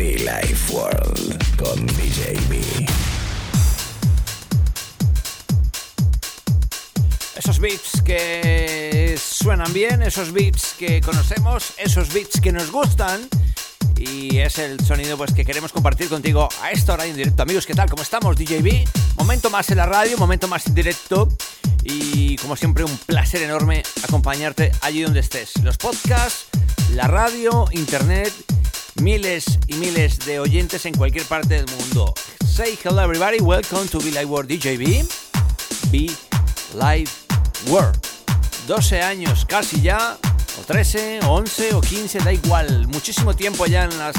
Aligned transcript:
Life 0.00 0.72
World 0.72 1.56
con 1.56 1.86
DJ. 1.86 2.38
Esos 7.36 7.58
beats 7.58 8.00
que 8.02 9.18
suenan 9.20 9.70
bien, 9.74 10.00
esos 10.00 10.32
beats 10.32 10.74
que 10.78 11.02
conocemos, 11.02 11.74
esos 11.76 12.14
beats 12.14 12.40
que 12.40 12.50
nos 12.50 12.70
gustan. 12.70 13.28
Y 13.98 14.38
es 14.38 14.58
el 14.58 14.80
sonido 14.80 15.18
pues 15.18 15.34
que 15.34 15.44
queremos 15.44 15.70
compartir 15.70 16.08
contigo 16.08 16.48
a 16.62 16.70
esta 16.70 16.94
hora 16.94 17.04
en 17.04 17.14
directo. 17.14 17.42
Amigos, 17.42 17.66
¿qué 17.66 17.74
tal? 17.74 17.90
¿Cómo 17.90 18.02
estamos? 18.02 18.36
DJB. 18.36 18.88
Momento 19.18 19.50
más 19.50 19.68
en 19.70 19.76
la 19.76 19.86
radio, 19.86 20.16
momento 20.16 20.48
más 20.48 20.66
en 20.66 20.74
directo. 20.74 21.28
Y 21.84 22.36
como 22.36 22.56
siempre, 22.56 22.84
un 22.84 22.96
placer 22.96 23.42
enorme 23.42 23.82
acompañarte 24.02 24.72
allí 24.80 25.02
donde 25.02 25.20
estés. 25.20 25.62
Los 25.62 25.76
podcasts, 25.76 26.46
la 26.94 27.06
radio, 27.06 27.66
internet, 27.72 28.32
miles 28.96 29.58
y 29.66 29.74
miles 29.74 30.18
de 30.26 30.40
oyentes 30.40 30.86
en 30.86 30.94
cualquier 30.94 31.24
parte 31.24 31.54
del 31.54 31.66
mundo. 31.76 32.14
Say 32.46 32.78
hello 32.82 33.02
everybody, 33.02 33.38
welcome 33.40 33.88
to 33.88 33.98
Be 33.98 34.10
Live 34.10 34.26
World 34.26 34.50
DJB. 34.50 35.06
Be 35.90 36.10
Live 36.74 37.10
World. 37.68 37.98
12 38.66 39.02
años 39.02 39.44
casi 39.46 39.80
ya, 39.80 40.16
o 40.60 40.64
13, 40.64 41.20
o 41.24 41.32
11, 41.32 41.74
o 41.74 41.80
15, 41.80 42.18
da 42.20 42.32
igual. 42.32 42.86
Muchísimo 42.88 43.34
tiempo 43.34 43.66
ya 43.66 43.84
en 43.84 43.98
las 43.98 44.14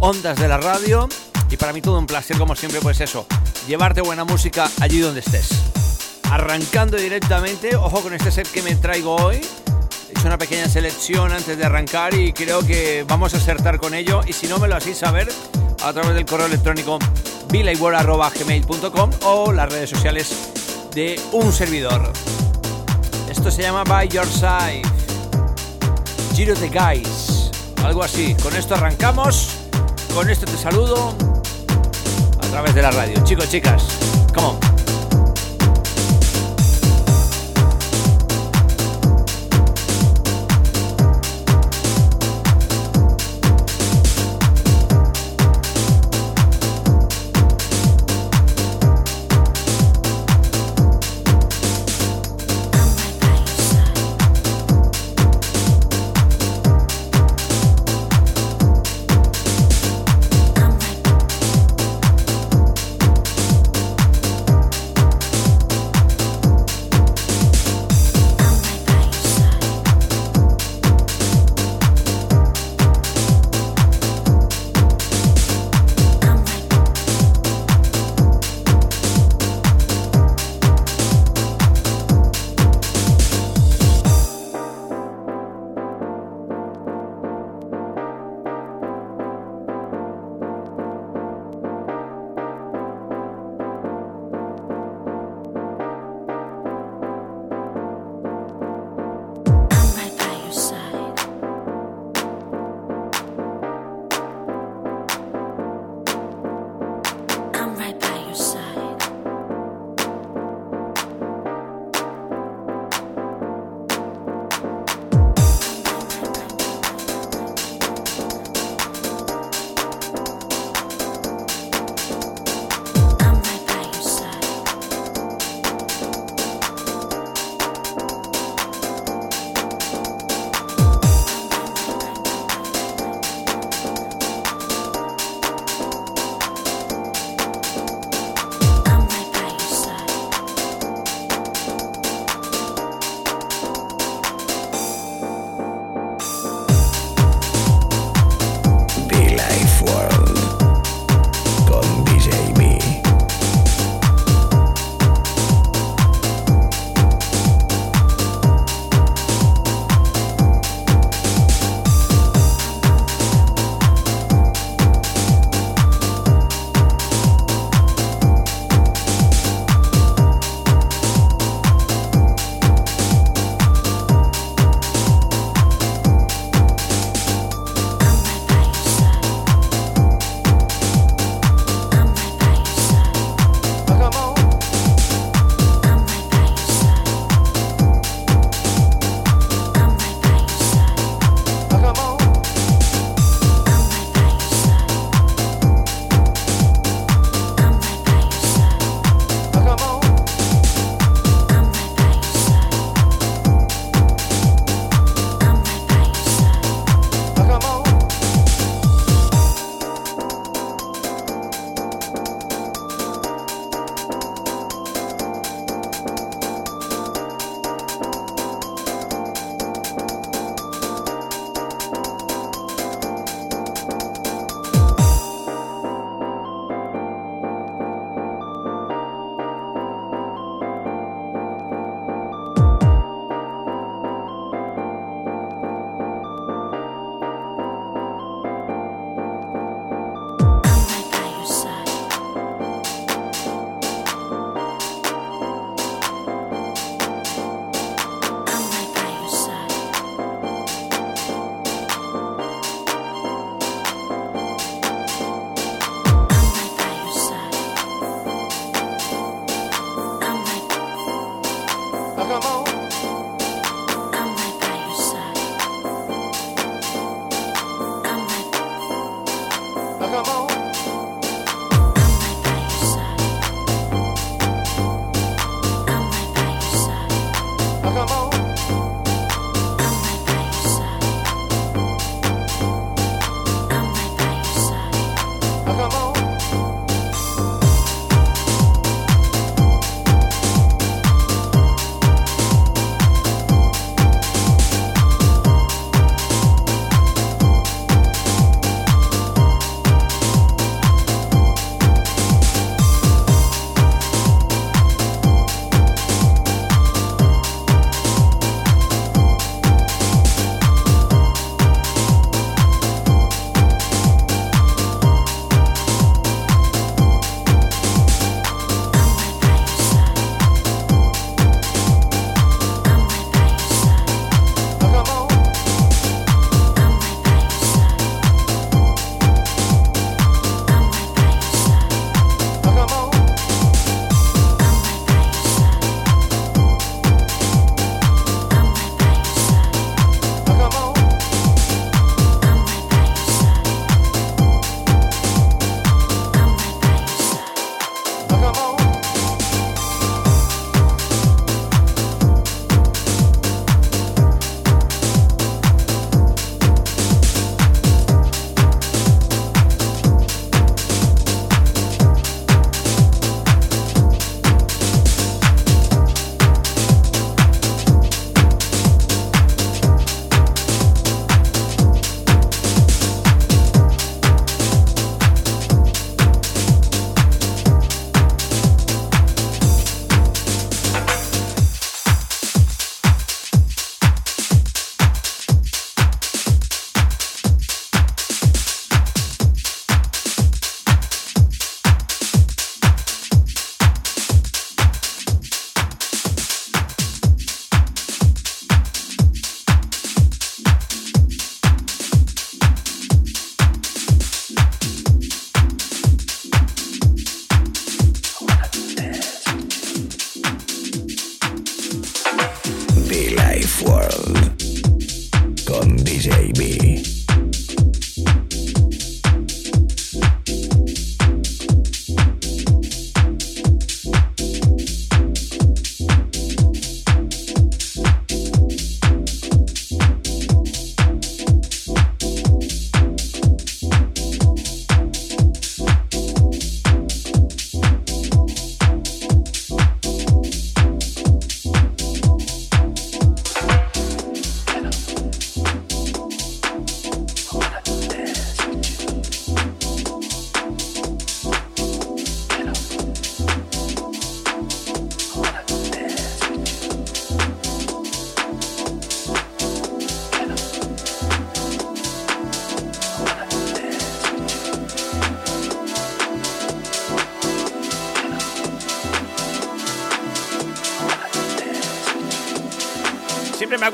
ondas 0.00 0.38
de 0.38 0.48
la 0.48 0.58
radio. 0.58 1.08
Y 1.50 1.56
para 1.56 1.72
mí 1.72 1.80
todo 1.80 1.98
un 1.98 2.06
placer, 2.06 2.36
como 2.36 2.56
siempre, 2.56 2.80
pues 2.80 3.00
eso, 3.00 3.26
llevarte 3.68 4.00
buena 4.00 4.24
música 4.24 4.70
allí 4.80 4.98
donde 4.98 5.20
estés. 5.20 5.48
Arrancando 6.30 6.96
directamente, 6.96 7.76
ojo 7.76 8.00
con 8.00 8.14
este 8.14 8.30
set 8.30 8.50
que 8.50 8.62
me 8.62 8.74
traigo 8.74 9.14
hoy. 9.16 9.40
Una 10.24 10.38
pequeña 10.38 10.68
selección 10.68 11.32
antes 11.32 11.58
de 11.58 11.64
arrancar 11.66 12.14
y 12.14 12.32
creo 12.32 12.66
que 12.66 13.04
vamos 13.06 13.34
a 13.34 13.36
acertar 13.36 13.78
con 13.78 13.92
ello. 13.92 14.22
Y 14.26 14.32
si 14.32 14.48
no, 14.48 14.58
me 14.58 14.66
lo 14.66 14.74
hacéis 14.74 14.98
saber 14.98 15.28
a 15.82 15.92
través 15.92 16.14
del 16.14 16.24
correo 16.24 16.46
electrónico 16.46 16.98
gmail.com 17.50 19.10
o 19.22 19.52
las 19.52 19.70
redes 19.70 19.90
sociales 19.90 20.32
de 20.94 21.20
un 21.32 21.52
servidor. 21.52 22.10
Esto 23.30 23.50
se 23.50 23.62
llama 23.62 23.84
By 23.84 24.08
Your 24.08 24.26
Side. 24.26 24.82
Giro 26.34 26.54
the 26.54 26.68
Guys. 26.68 27.50
Algo 27.84 28.02
así. 28.02 28.34
Con 28.42 28.56
esto 28.56 28.74
arrancamos. 28.74 29.50
Con 30.14 30.30
esto 30.30 30.46
te 30.46 30.56
saludo 30.56 31.14
a 32.38 32.46
través 32.46 32.74
de 32.74 32.80
la 32.80 32.90
radio. 32.90 33.22
Chicos, 33.24 33.50
chicas, 33.50 33.84
come. 34.34 34.73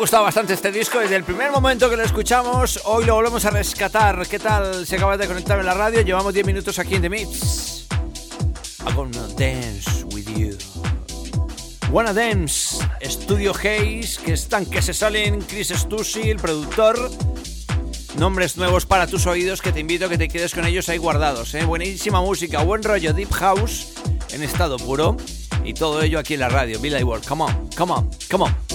Gustado 0.00 0.24
bastante 0.24 0.54
este 0.54 0.72
disco 0.72 0.98
desde 0.98 1.16
el 1.16 1.24
primer 1.24 1.50
momento 1.50 1.90
que 1.90 1.96
lo 1.96 2.02
escuchamos. 2.02 2.80
Hoy 2.84 3.04
lo 3.04 3.16
volvemos 3.16 3.44
a 3.44 3.50
rescatar. 3.50 4.26
¿Qué 4.26 4.38
tal? 4.38 4.86
Se 4.86 4.96
acaba 4.96 5.18
de 5.18 5.26
conectar 5.26 5.60
en 5.60 5.66
la 5.66 5.74
radio. 5.74 6.00
Llevamos 6.00 6.32
10 6.32 6.46
minutos 6.46 6.78
aquí 6.78 6.94
en 6.94 7.02
The 7.02 7.10
Mix. 7.10 7.86
I'm 8.86 8.96
gonna 8.96 9.28
dance 9.36 10.02
with 10.14 10.26
you. 10.38 10.56
Wanna 11.90 12.14
Dance, 12.14 12.82
Studio 13.02 13.52
Haze, 13.52 14.18
que 14.24 14.32
están 14.32 14.64
que 14.64 14.80
se 14.80 14.94
salen. 14.94 15.42
Chris 15.42 15.68
Stussy, 15.68 16.30
el 16.30 16.38
productor. 16.38 17.10
Nombres 18.16 18.56
nuevos 18.56 18.86
para 18.86 19.06
tus 19.06 19.26
oídos 19.26 19.60
que 19.60 19.70
te 19.70 19.80
invito 19.80 20.06
a 20.06 20.08
que 20.08 20.16
te 20.16 20.28
quedes 20.28 20.54
con 20.54 20.64
ellos 20.64 20.88
ahí 20.88 20.96
guardados. 20.96 21.52
¿eh? 21.52 21.66
Buenísima 21.66 22.22
música, 22.22 22.62
buen 22.62 22.82
rollo, 22.82 23.12
Deep 23.12 23.32
House 23.32 23.88
en 24.32 24.42
estado 24.42 24.78
puro. 24.78 25.18
Y 25.62 25.74
todo 25.74 26.00
ello 26.00 26.18
aquí 26.18 26.34
en 26.34 26.40
la 26.40 26.48
radio. 26.48 26.80
Billy 26.80 27.02
World, 27.02 27.26
come 27.26 27.44
on, 27.44 27.68
come 27.76 27.92
on, 27.92 28.08
come 28.30 28.44
on. 28.44 28.69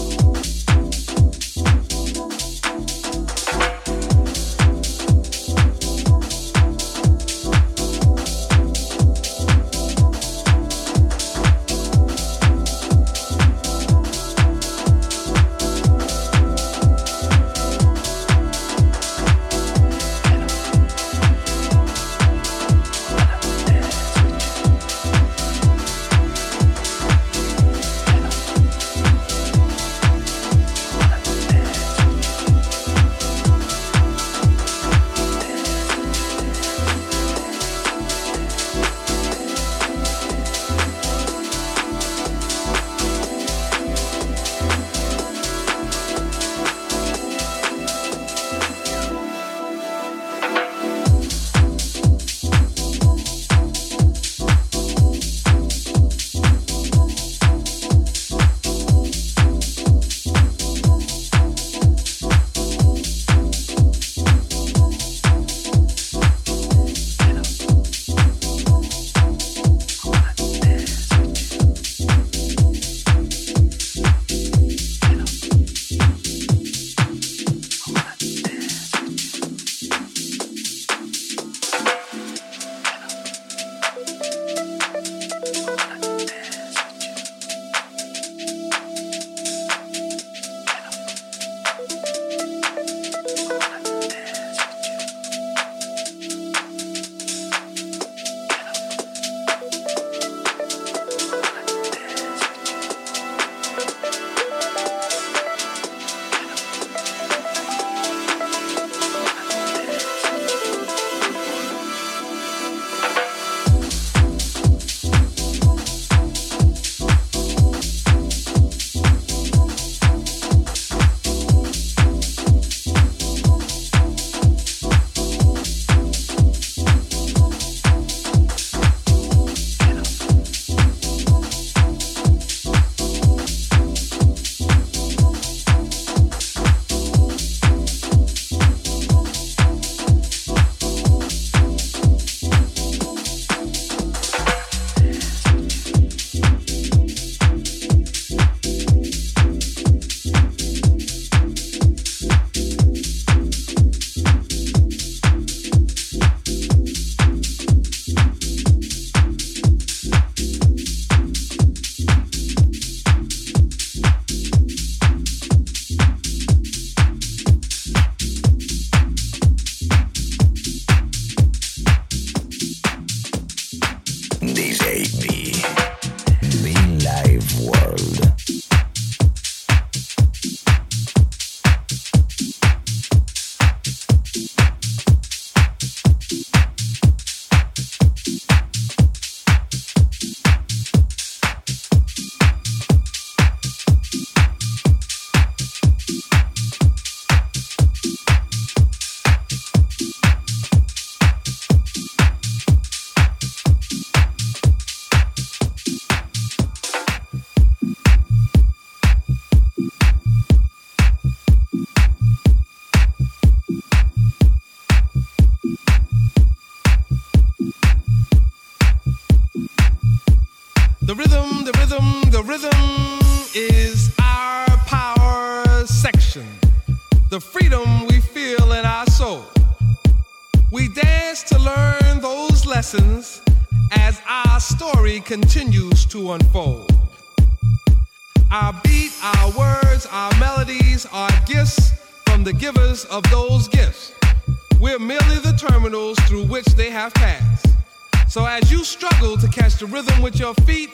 Struggle 248.86 249.36
to 249.36 249.48
catch 249.48 249.78
the 249.78 249.88
rhythm 249.88 250.22
with 250.22 250.40
your 250.40 250.54
feet, 250.66 250.92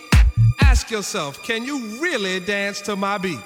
ask 0.61 0.89
yourself, 0.89 1.43
can 1.43 1.65
you 1.65 1.77
really 1.99 2.39
dance 2.39 2.79
to 2.81 2.95
my 2.95 3.17
beat? 3.17 3.39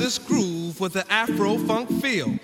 This 0.00 0.18
groove 0.18 0.80
with 0.80 0.96
an 0.96 1.04
Afro 1.10 1.58
funk 1.58 1.90
feel, 2.00 2.34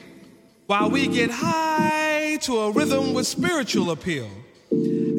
while 0.67 0.91
we 0.91 1.09
get 1.09 1.31
high 1.31 2.37
to 2.43 2.59
a 2.59 2.71
rhythm 2.71 3.15
with 3.15 3.27
spiritual 3.27 3.91
appeal. 3.91 4.29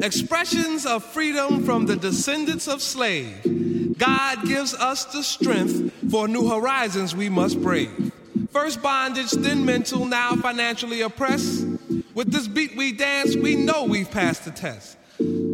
Expressions 0.00 0.86
of 0.86 1.02
freedom 1.02 1.64
from 1.64 1.86
the 1.86 1.96
descendants 1.96 2.68
of 2.68 2.80
slave. 2.80 3.96
God 3.98 4.46
gives 4.46 4.72
us 4.72 5.04
the 5.06 5.24
strength 5.24 5.92
for 6.12 6.28
new 6.28 6.48
horizons 6.48 7.12
we 7.12 7.28
must 7.28 7.60
brave. 7.60 8.12
First 8.52 8.80
bondage, 8.82 9.32
then 9.32 9.64
mental, 9.64 10.04
now 10.04 10.36
financially 10.36 11.00
oppressed. 11.00 11.66
With 12.14 12.30
this 12.30 12.46
beat 12.46 12.76
we 12.76 12.92
dance, 12.92 13.34
we 13.34 13.56
know 13.56 13.82
we've 13.82 14.12
passed 14.12 14.44
the 14.44 14.52
test. 14.52 14.96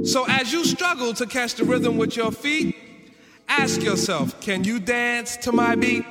So 0.05 0.27
as 0.29 0.53
you 0.53 0.67
struggle 0.67 1.15
to 1.15 1.25
catch 1.25 1.55
the 1.55 1.65
rhythm 1.65 1.97
with 1.97 2.15
your 2.15 2.31
feet, 2.31 2.77
Ask 3.49 3.83
yourself, 3.83 4.41
can 4.41 4.65
you 4.65 4.81
dance 4.81 5.37
to 5.39 5.53
my 5.53 5.77
beat? 5.77 6.05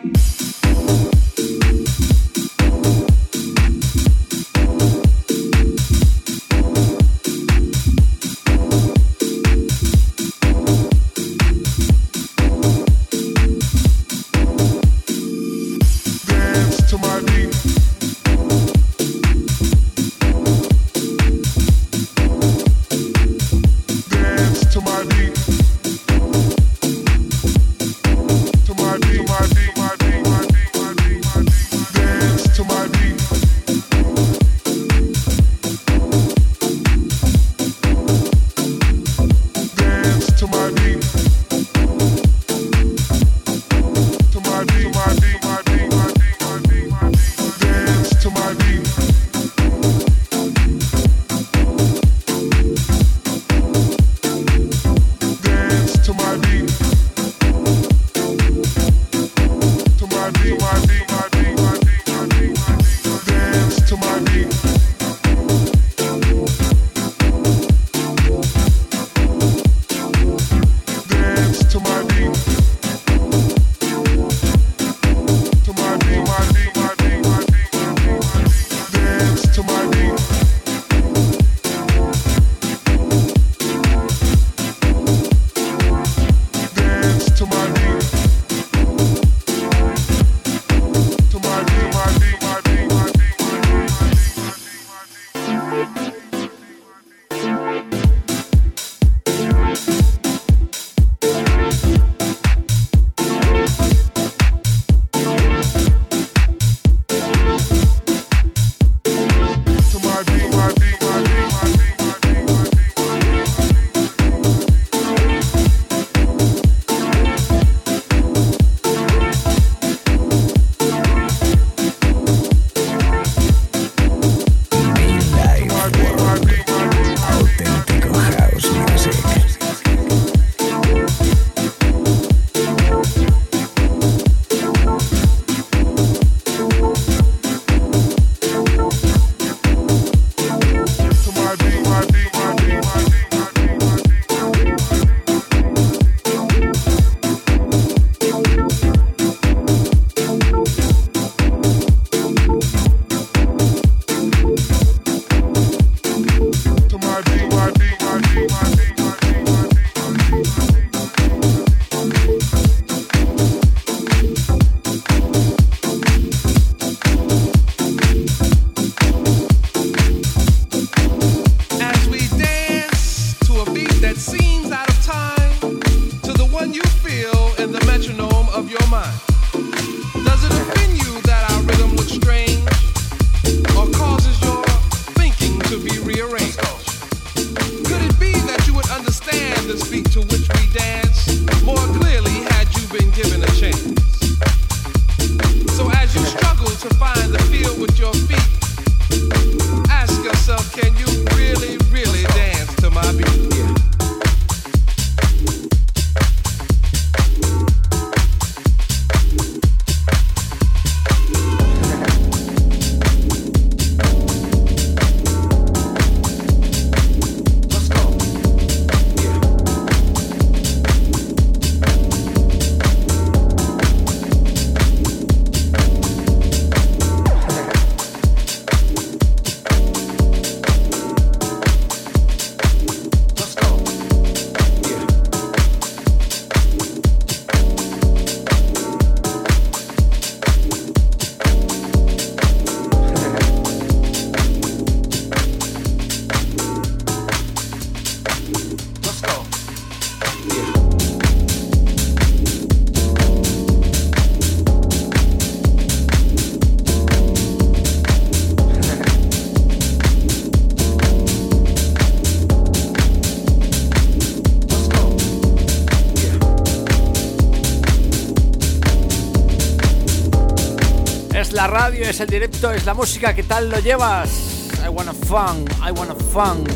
Es 272.09 272.19
el 272.19 272.27
directo, 272.27 272.71
es 272.71 272.85
la 272.85 272.93
música, 272.93 273.33
¿qué 273.33 273.43
tal 273.43 273.69
lo 273.69 273.79
llevas? 273.79 274.67
I 274.85 274.89
wanna 274.89 275.13
funk, 275.13 275.71
I 275.81 275.91
wanna 275.91 276.13
funk. 276.13 276.69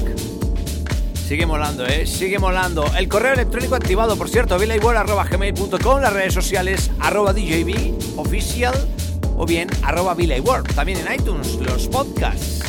Sigue 1.13 1.45
molando, 1.45 1.85
¿eh? 1.85 2.07
Sigue 2.07 2.39
molando. 2.39 2.89
El 2.97 3.09
correo 3.09 3.33
electrónico 3.33 3.75
activado, 3.75 4.17
por 4.17 4.29
cierto, 4.29 4.57
gmail.com 4.57 6.01
las 6.01 6.13
redes 6.13 6.33
sociales 6.33 6.89
arroba 7.01 7.33
DJB, 7.33 8.17
oficial 8.17 8.73
o 9.35 9.45
bien 9.45 9.67
arroba 9.83 10.15
También 10.73 11.05
en 11.05 11.13
iTunes, 11.13 11.55
los 11.55 11.89
podcasts. 11.89 12.61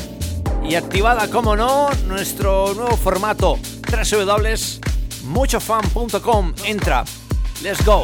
Y 0.69 0.75
activada, 0.75 1.31
como 1.31 1.55
no, 1.55 1.89
nuestro 2.09 2.75
nuevo 2.75 2.97
formato 2.97 3.61
www.muchofan.com. 3.91 6.55
Entra. 6.65 7.05
Let's 7.63 7.85
go. 7.85 8.03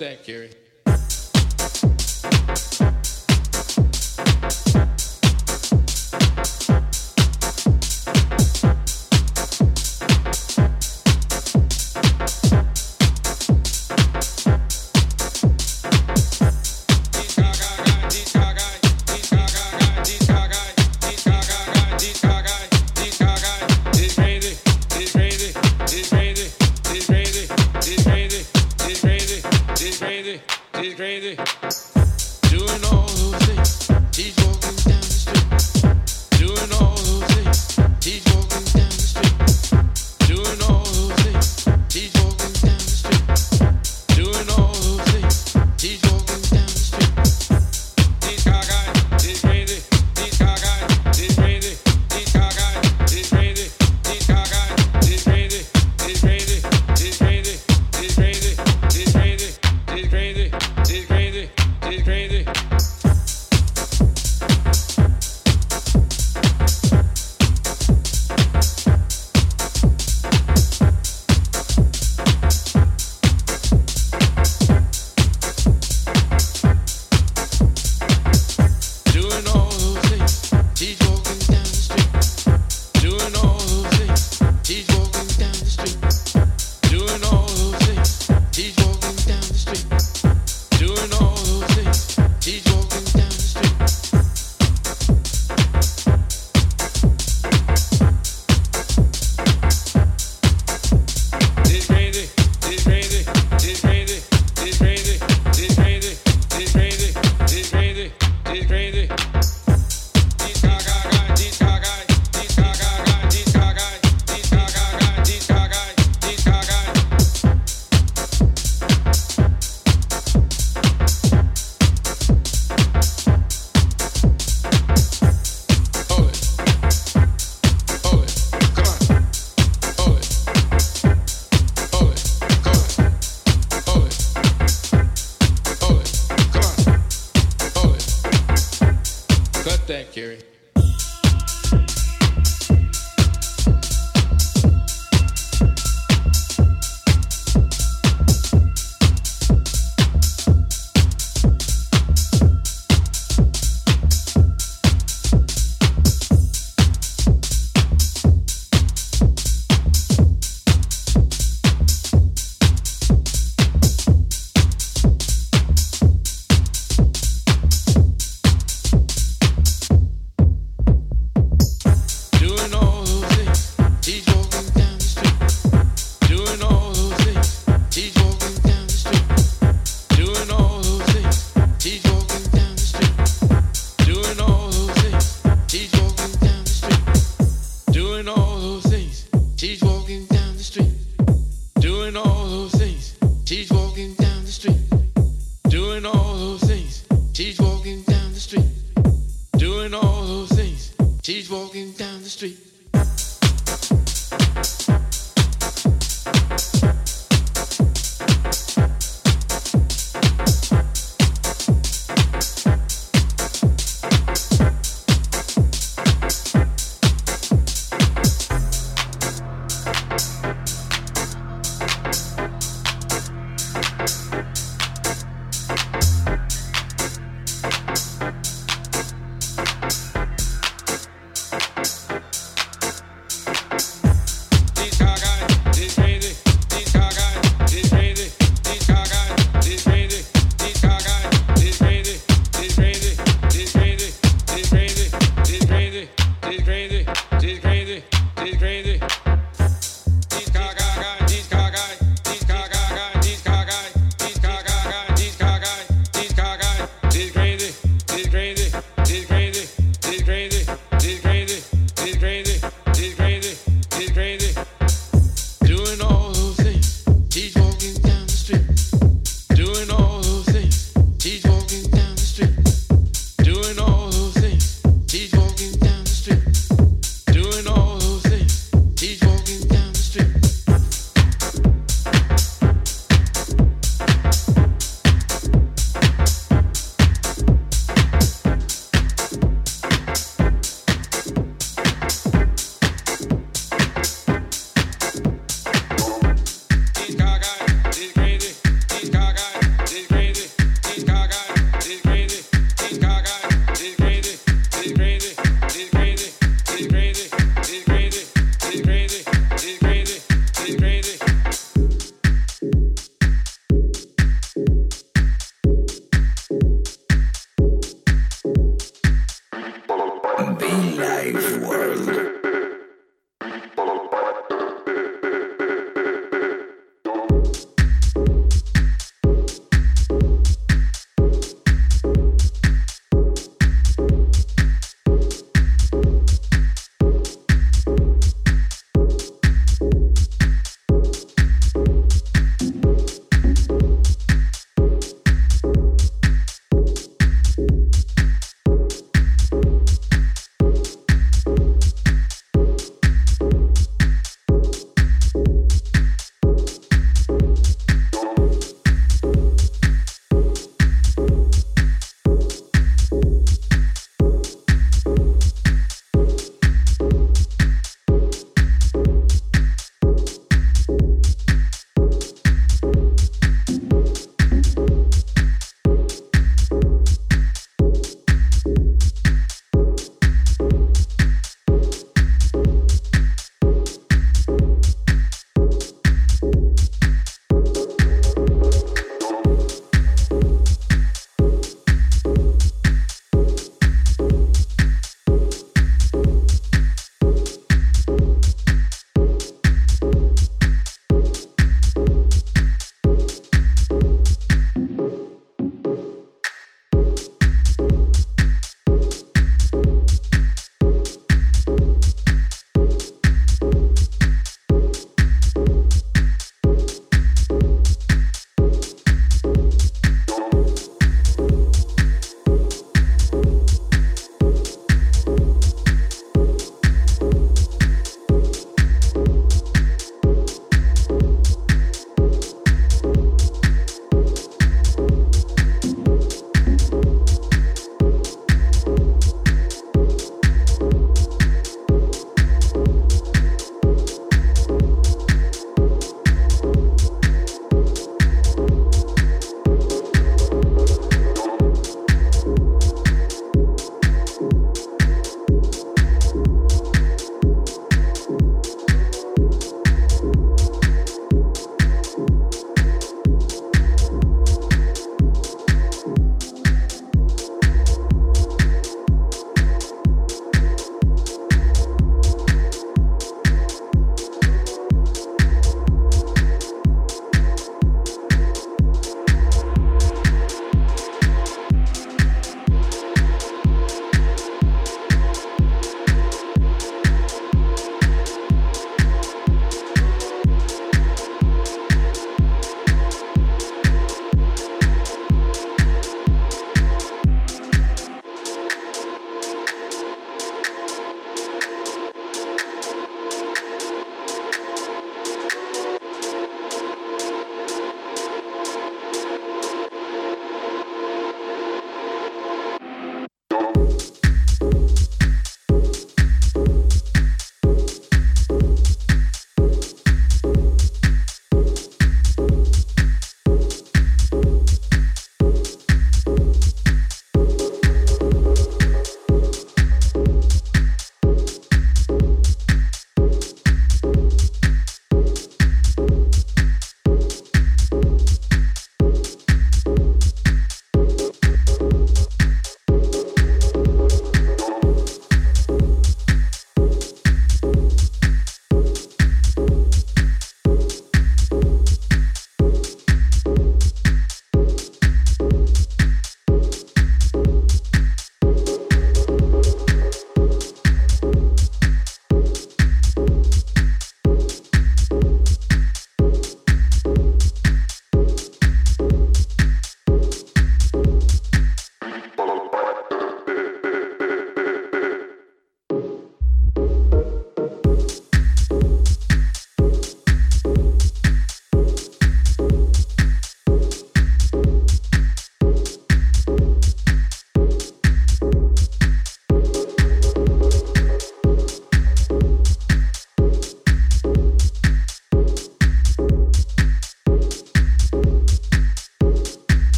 that, 0.00 0.24
Gary. 0.24 0.50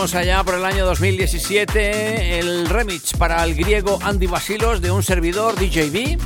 Dejábamos 0.00 0.14
allá 0.14 0.44
por 0.44 0.54
el 0.54 0.64
año 0.64 0.86
2017, 0.86 2.38
el 2.38 2.66
remix 2.70 3.12
para 3.12 3.44
el 3.44 3.54
griego 3.54 3.98
Andy 4.02 4.26
Basilos 4.26 4.80
de 4.80 4.90
un 4.90 5.02
servidor 5.02 5.56
DJB 5.56 6.18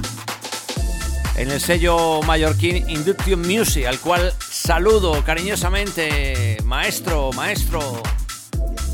en 1.34 1.50
el 1.50 1.60
sello 1.60 2.22
mallorquín 2.22 2.88
Induction 2.88 3.40
Music, 3.40 3.86
al 3.86 3.98
cual 3.98 4.32
saludo 4.38 5.24
cariñosamente, 5.24 6.58
maestro, 6.64 7.32
maestro, 7.32 8.00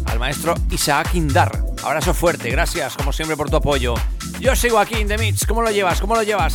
al 0.06 0.18
maestro 0.18 0.54
Isaac 0.70 1.10
Indar. 1.14 1.62
Abrazo 1.82 2.14
fuerte, 2.14 2.48
gracias 2.50 2.96
como 2.96 3.12
siempre 3.12 3.36
por 3.36 3.50
tu 3.50 3.56
apoyo. 3.56 3.94
Yo 4.38 4.56
sigo 4.56 4.78
aquí 4.78 4.94
en 4.94 5.08
The 5.08 5.18
Mix, 5.18 5.44
¿cómo 5.44 5.60
lo 5.60 5.70
llevas? 5.70 6.00
¿Cómo 6.00 6.14
lo 6.14 6.22
llevas? 6.22 6.54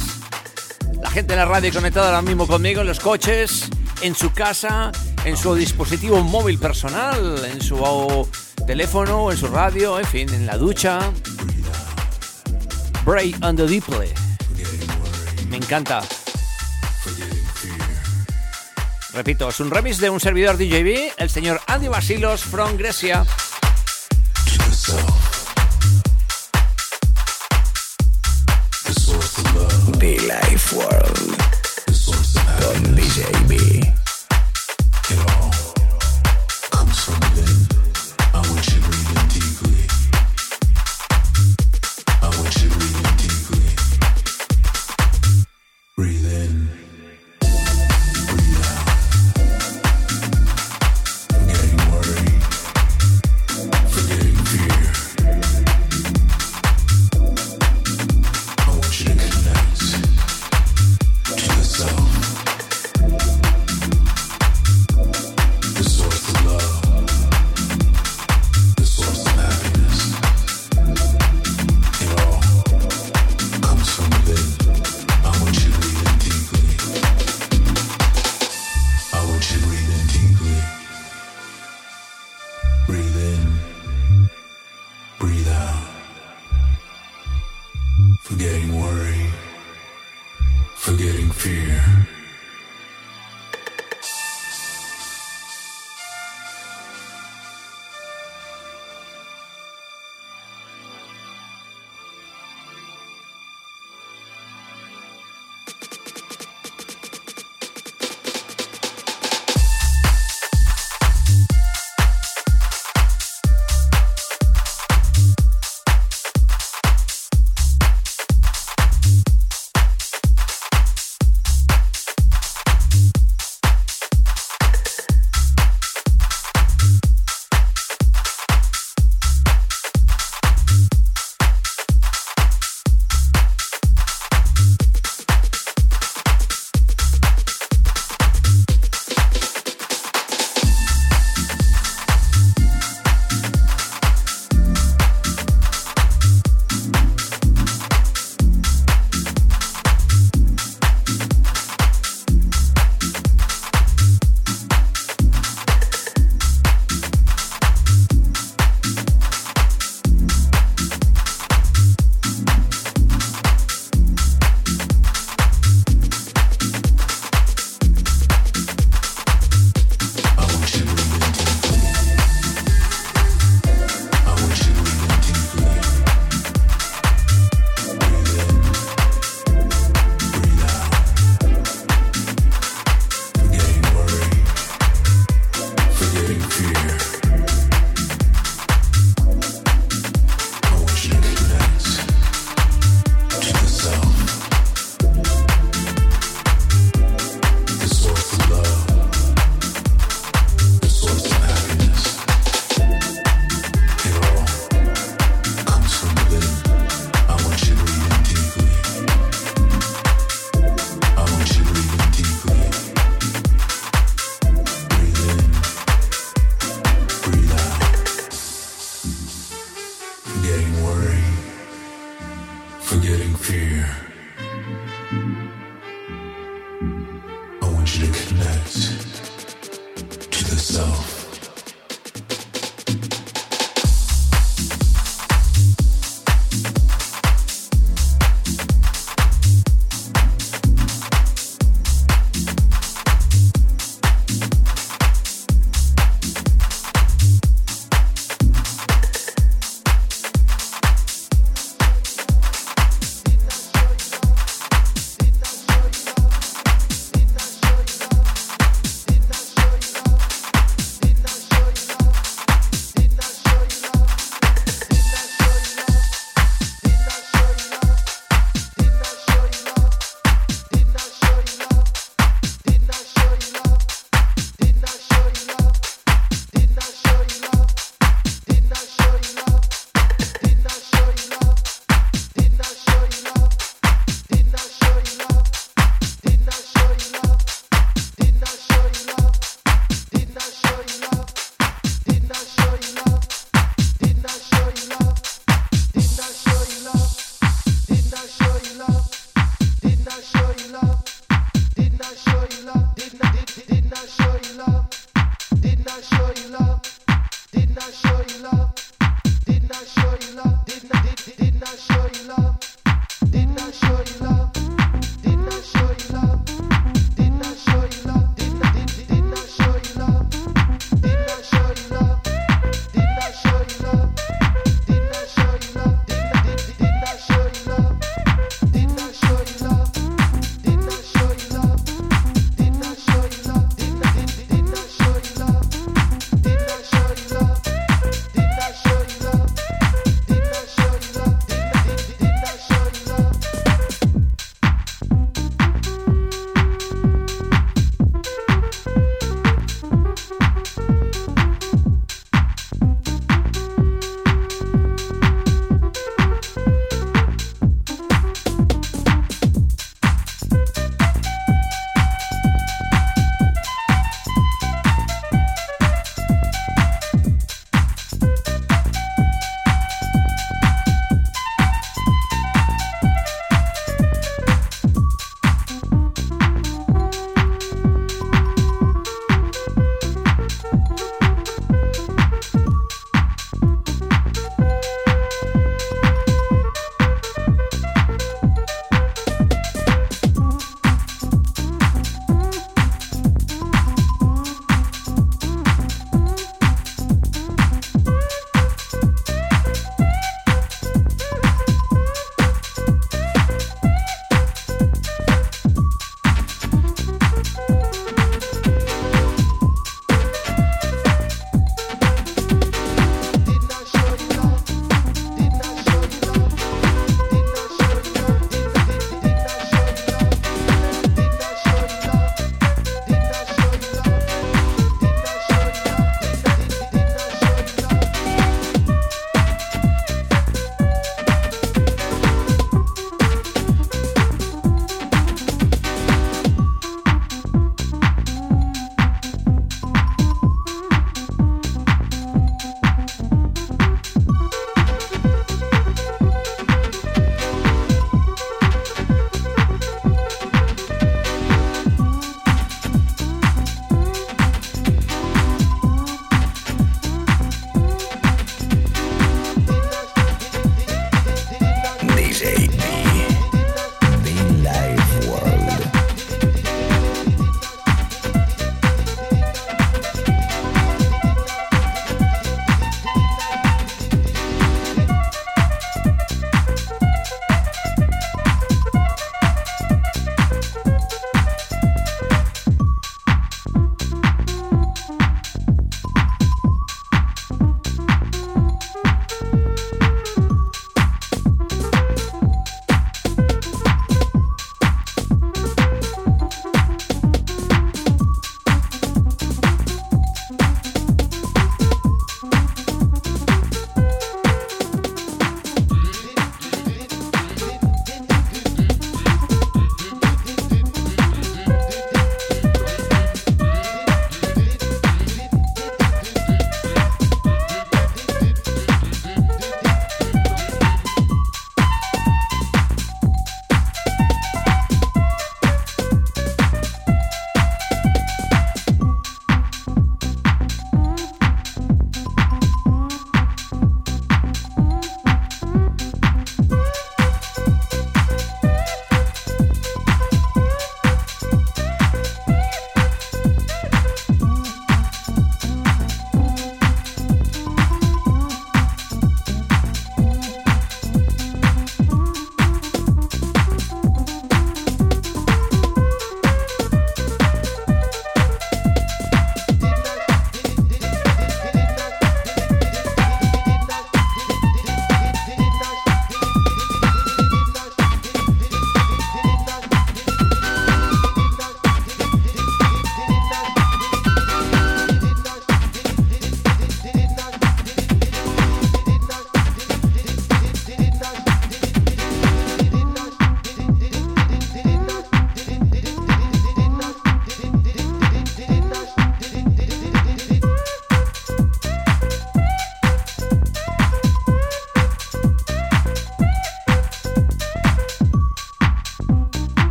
La 0.99 1.11
gente 1.11 1.33
de 1.33 1.37
la 1.37 1.45
radio 1.45 1.71
conectada 1.71 2.07
ahora 2.07 2.23
mismo 2.23 2.47
conmigo 2.47 2.81
en 2.81 2.87
los 2.87 2.99
coches, 2.99 3.69
en 4.01 4.15
su 4.15 4.31
casa, 4.31 4.91
en 5.25 5.35
su 5.35 5.55
dispositivo 5.55 6.23
móvil 6.23 6.59
personal, 6.59 7.43
en 7.45 7.59
su 7.59 8.29
teléfono, 8.67 9.31
en 9.31 9.37
su 9.37 9.47
radio, 9.47 9.99
en 9.99 10.05
fin, 10.05 10.29
en 10.29 10.45
la 10.45 10.57
ducha. 10.57 11.11
Bray 13.03 13.35
and 13.41 13.57
the 13.57 13.65
Deeply. 13.67 14.09
Me 15.49 15.57
encanta. 15.57 16.01
Repito, 19.13 19.49
es 19.49 19.59
un 19.59 19.71
remix 19.71 19.97
de 19.99 20.09
un 20.09 20.19
servidor 20.19 20.57
DJB, 20.57 21.13
el 21.17 21.29
señor 21.29 21.59
Andy 21.67 21.87
Basilos 21.87 22.43
from 22.43 22.77
Grecia. 22.77 23.25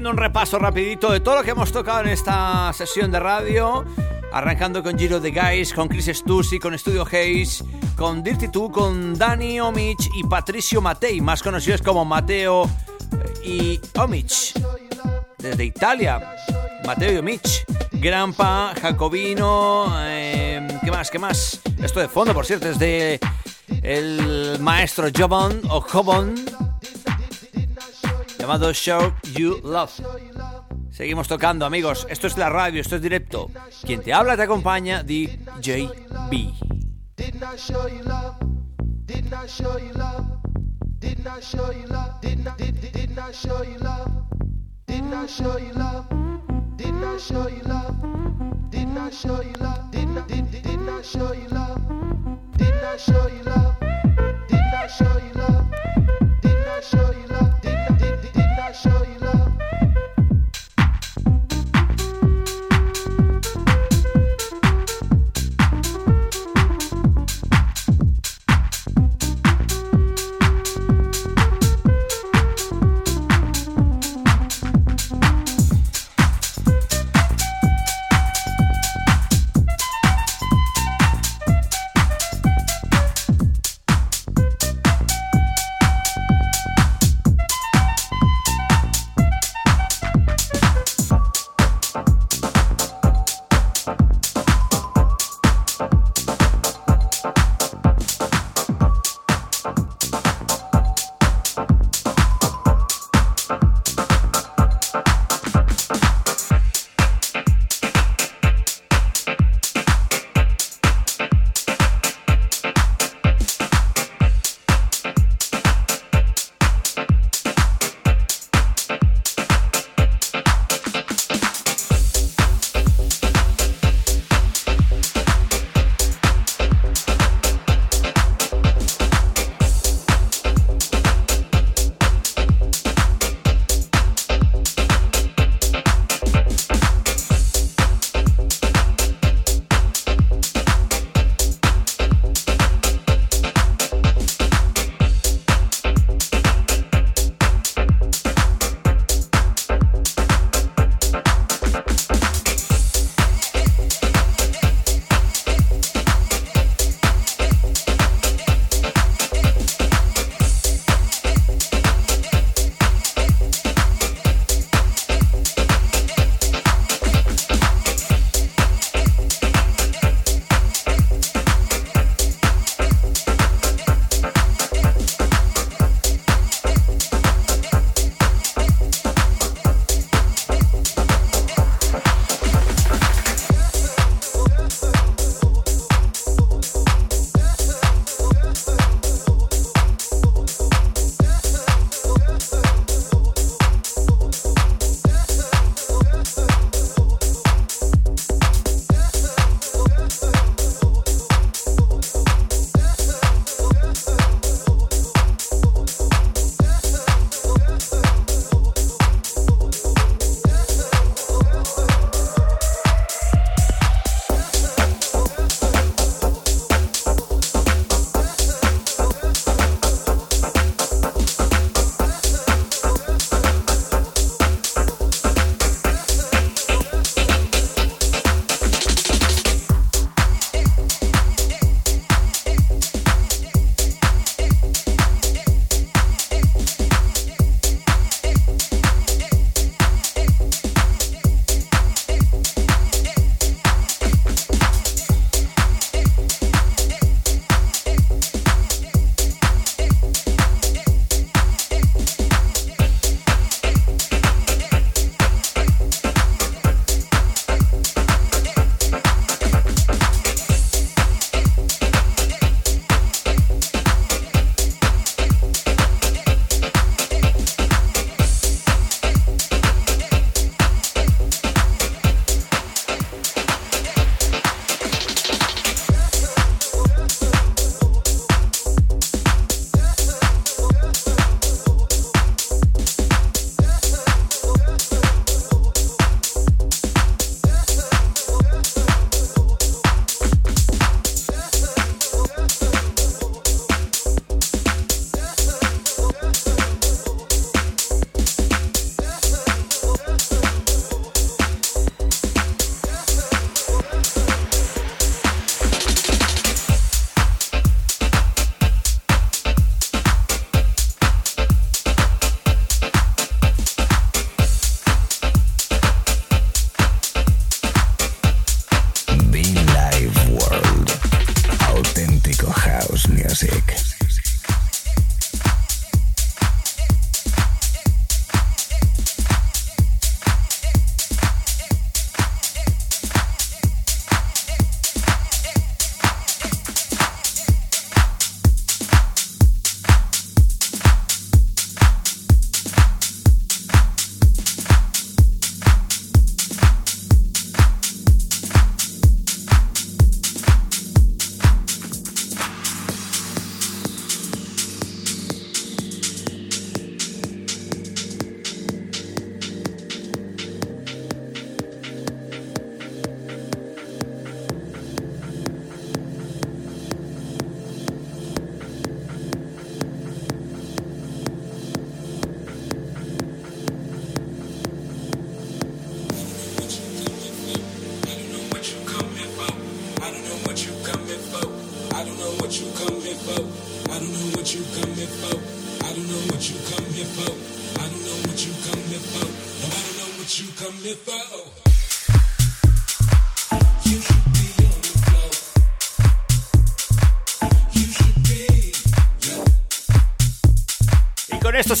Haciendo 0.00 0.12
un 0.12 0.16
repaso 0.16 0.58
rapidito 0.58 1.12
de 1.12 1.20
todo 1.20 1.34
lo 1.34 1.42
que 1.42 1.50
hemos 1.50 1.72
tocado 1.72 2.00
en 2.00 2.08
esta 2.08 2.72
sesión 2.72 3.10
de 3.10 3.20
radio. 3.20 3.84
Arrancando 4.32 4.82
con 4.82 4.98
Giro 4.98 5.20
de 5.20 5.30
Guys, 5.30 5.74
con 5.74 5.88
Chris 5.88 6.06
Stussy, 6.06 6.58
con 6.58 6.78
Studio 6.78 7.06
Hayes, 7.12 7.62
con 7.98 8.22
Dirty 8.22 8.46
2, 8.46 8.70
con 8.70 9.18
Dani 9.18 9.60
Omich 9.60 10.08
y 10.14 10.24
Patricio 10.24 10.80
Matei, 10.80 11.20
más 11.20 11.42
conocidos 11.42 11.82
como 11.82 12.06
Mateo 12.06 12.64
eh, 12.64 13.46
y 13.46 13.80
Omich. 13.98 14.54
Desde 15.36 15.64
Italia, 15.66 16.34
Mateo 16.86 17.12
y 17.12 17.16
Omich. 17.18 17.66
Grampa, 17.92 18.72
Jacobino, 18.80 19.92
eh, 19.98 20.66
¿qué 20.82 20.90
más? 20.90 21.10
¿Qué 21.10 21.18
más? 21.18 21.60
Esto 21.82 22.00
de 22.00 22.08
fondo, 22.08 22.32
por 22.32 22.46
cierto, 22.46 22.70
es 22.70 22.78
de 22.78 23.20
el 23.82 24.56
maestro 24.60 25.08
Jobon 25.14 25.60
o 25.68 25.82
Jobon 25.82 26.34
Show 28.58 29.14
You 29.34 29.60
Love. 29.62 29.92
Seguimos 30.90 31.28
tocando, 31.28 31.64
amigos. 31.64 32.04
Esto 32.10 32.26
es 32.26 32.36
la 32.36 32.50
radio, 32.50 32.80
esto 32.80 32.96
es 32.96 33.02
directo. 33.02 33.48
Quien 33.84 34.02
te 34.02 34.12
habla 34.12 34.36
te 34.36 34.42
acompaña, 34.42 35.04
DJ 35.04 35.88
B. 36.30 36.52
Did 37.16 37.40
not 37.40 37.58
show 37.58 37.86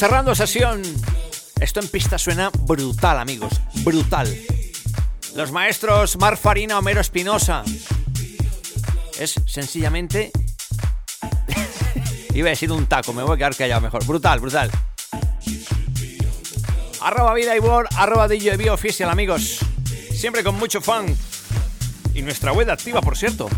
cerrando 0.00 0.34
sesión. 0.34 0.80
Esto 1.60 1.78
en 1.80 1.88
pista 1.88 2.16
suena 2.16 2.50
brutal, 2.60 3.18
amigos. 3.18 3.60
Brutal. 3.84 4.34
Los 5.36 5.52
maestros 5.52 6.16
Mar 6.16 6.38
Farina, 6.38 6.78
Homero 6.78 7.02
Espinosa. 7.02 7.62
Es 9.18 9.34
sencillamente. 9.46 10.32
Iba 12.34 12.46
a 12.46 12.50
decir 12.50 12.72
un 12.72 12.86
taco, 12.86 13.12
me 13.12 13.22
voy 13.22 13.34
a 13.34 13.36
quedar 13.36 13.54
callado 13.54 13.82
mejor. 13.82 14.06
Brutal, 14.06 14.40
brutal. 14.40 14.70
Arroba 17.02 17.34
vida 17.34 17.54
y 17.54 17.58
word, 17.58 17.88
arroba 17.94 18.26
DJ 18.26 18.56
Bio 18.56 18.72
Oficial, 18.72 19.10
amigos. 19.10 19.58
Siempre 20.14 20.42
con 20.42 20.56
mucho 20.56 20.80
fan. 20.80 21.14
Y 22.14 22.22
nuestra 22.22 22.54
web 22.54 22.70
activa, 22.70 23.02
por 23.02 23.18
cierto. 23.18 23.50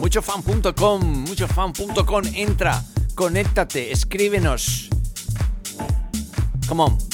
Muchofan.com, 0.00 1.00
muchofan.com. 1.28 2.22
Entra, 2.34 2.82
conéctate, 3.14 3.92
escríbenos. 3.92 4.90
Come 6.68 6.80
on. 6.80 7.05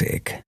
Live 0.00 0.42